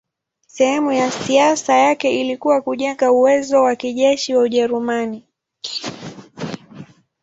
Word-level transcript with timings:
Sehemu 0.47 0.91
ya 0.93 1.11
siasa 1.11 1.73
yake 1.77 2.21
ilikuwa 2.21 2.61
kujenga 2.61 3.11
uwezo 3.11 3.63
wa 3.63 3.75
kijeshi 3.75 4.35
wa 4.35 4.43
Ujerumani. 4.43 5.23